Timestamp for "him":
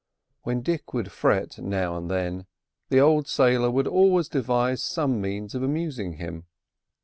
6.13-6.47